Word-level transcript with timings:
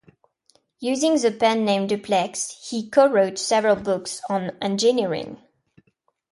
Using 0.79 1.19
the 1.21 1.31
pen 1.31 1.63
name 1.63 1.85
"Duplex" 1.85 2.67
he 2.71 2.89
co-wrote 2.89 3.37
several 3.37 3.75
books 3.75 4.19
on 4.27 4.57
engineering. 4.59 5.39